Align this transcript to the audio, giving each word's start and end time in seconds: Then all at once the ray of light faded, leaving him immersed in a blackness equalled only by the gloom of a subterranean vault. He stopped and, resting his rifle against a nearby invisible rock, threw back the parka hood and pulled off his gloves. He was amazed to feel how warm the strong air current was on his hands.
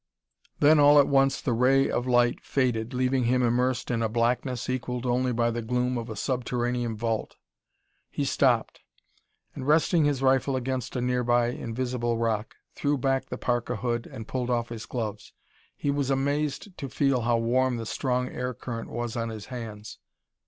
Then 0.59 0.79
all 0.79 0.97
at 0.97 1.07
once 1.07 1.39
the 1.39 1.53
ray 1.53 1.87
of 1.87 2.07
light 2.07 2.41
faded, 2.43 2.91
leaving 2.91 3.25
him 3.25 3.43
immersed 3.43 3.91
in 3.91 4.01
a 4.01 4.09
blackness 4.09 4.67
equalled 4.67 5.05
only 5.05 5.31
by 5.31 5.51
the 5.51 5.61
gloom 5.61 5.95
of 5.95 6.09
a 6.09 6.15
subterranean 6.15 6.97
vault. 6.97 7.35
He 8.09 8.25
stopped 8.25 8.81
and, 9.53 9.67
resting 9.67 10.05
his 10.05 10.23
rifle 10.23 10.55
against 10.55 10.95
a 10.95 11.01
nearby 11.01 11.49
invisible 11.49 12.17
rock, 12.17 12.55
threw 12.73 12.97
back 12.97 13.29
the 13.29 13.37
parka 13.37 13.75
hood 13.75 14.07
and 14.07 14.27
pulled 14.27 14.49
off 14.49 14.69
his 14.69 14.87
gloves. 14.87 15.33
He 15.77 15.91
was 15.91 16.09
amazed 16.09 16.75
to 16.79 16.89
feel 16.89 17.21
how 17.21 17.37
warm 17.37 17.77
the 17.77 17.85
strong 17.85 18.27
air 18.27 18.55
current 18.55 18.89
was 18.89 19.15
on 19.15 19.29
his 19.29 19.45
hands. 19.53 19.99